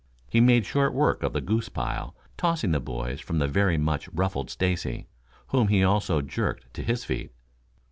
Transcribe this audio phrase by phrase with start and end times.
[0.31, 4.07] He made short work of the "goose pile," tossing the boys from the very much
[4.09, 5.05] ruffled Stacy,
[5.49, 7.31] whom he also jerked to his feet.